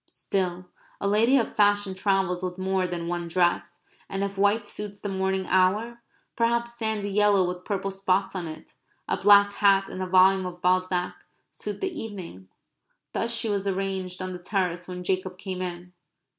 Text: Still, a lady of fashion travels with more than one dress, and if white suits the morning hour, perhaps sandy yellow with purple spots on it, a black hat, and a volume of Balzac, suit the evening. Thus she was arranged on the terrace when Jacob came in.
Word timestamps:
Still, 0.07 0.65
a 0.99 1.07
lady 1.07 1.37
of 1.37 1.55
fashion 1.55 1.93
travels 1.93 2.41
with 2.41 2.57
more 2.57 2.87
than 2.87 3.07
one 3.07 3.27
dress, 3.27 3.83
and 4.09 4.23
if 4.23 4.35
white 4.35 4.65
suits 4.65 4.99
the 4.99 5.09
morning 5.09 5.45
hour, 5.45 6.01
perhaps 6.35 6.73
sandy 6.73 7.11
yellow 7.11 7.47
with 7.47 7.63
purple 7.65 7.91
spots 7.91 8.33
on 8.35 8.47
it, 8.47 8.73
a 9.07 9.15
black 9.15 9.53
hat, 9.53 9.89
and 9.89 10.01
a 10.01 10.07
volume 10.07 10.47
of 10.47 10.59
Balzac, 10.59 11.25
suit 11.51 11.81
the 11.81 12.01
evening. 12.01 12.47
Thus 13.13 13.31
she 13.31 13.47
was 13.47 13.67
arranged 13.67 14.23
on 14.23 14.33
the 14.33 14.39
terrace 14.39 14.87
when 14.87 15.03
Jacob 15.03 15.37
came 15.37 15.61
in. 15.61 15.93